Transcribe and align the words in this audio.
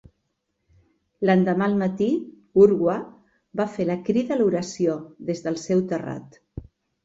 L'endemà 1.29 1.67
al 1.71 1.75
matí, 1.81 2.07
Urwah 2.65 2.97
va 3.61 3.69
fer 3.77 3.89
la 3.93 4.01
crida 4.11 4.37
a 4.39 4.41
l'oració 4.43 4.99
des 5.33 5.47
del 5.49 5.63
seu 5.69 5.89
terrat. 5.95 6.45